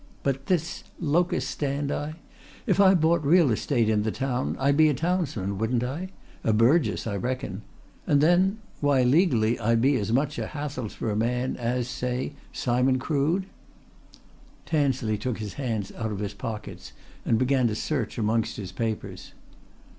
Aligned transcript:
But 0.23 0.47
this 0.47 0.83
locus 0.99 1.47
standi? 1.47 2.13
If 2.65 2.79
I 2.79 2.95
bought 2.95 3.23
real 3.23 3.51
estate 3.51 3.87
in 3.87 4.01
the 4.01 4.09
town, 4.11 4.55
I'd 4.59 4.75
be 4.75 4.89
a 4.89 4.95
townsman, 4.95 5.59
wouldn't 5.59 5.83
I? 5.83 6.09
A 6.43 6.53
burgess, 6.53 7.05
I 7.05 7.15
reckon. 7.17 7.61
And 8.07 8.19
then 8.19 8.57
why 8.79 9.03
legally 9.03 9.59
I'd 9.59 9.79
be 9.79 9.97
as 9.97 10.11
much 10.11 10.39
a 10.39 10.47
Hathelsborough 10.47 11.17
man 11.17 11.55
as, 11.55 11.87
say, 11.87 12.33
Simon 12.51 12.97
Crood?" 12.97 13.45
Tansley 14.65 15.19
took 15.19 15.37
his 15.37 15.53
hands 15.53 15.91
out 15.91 16.11
of 16.11 16.17
his 16.17 16.33
pockets 16.33 16.93
and 17.23 17.37
began 17.37 17.67
to 17.67 17.75
search 17.75 18.17
amongst 18.17 18.57
his 18.57 18.71
papers. 18.71 19.33